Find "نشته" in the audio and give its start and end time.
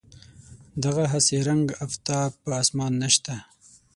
3.01-3.35